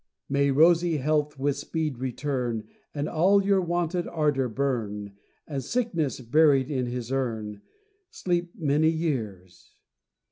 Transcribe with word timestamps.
May 0.27 0.49
rosy 0.49 0.97
Health 0.97 1.37
with 1.37 1.57
speed 1.57 1.99
return, 1.99 2.63
And 2.91 3.07
all 3.07 3.45
your 3.45 3.61
wonted 3.61 4.07
ardour 4.07 4.49
burn, 4.49 5.13
And 5.47 5.63
sickness 5.63 6.19
buried 6.21 6.71
in 6.71 6.87
his 6.87 7.11
urn, 7.11 7.61
Sleep 8.09 8.51
many 8.57 8.89
years! 8.89 9.75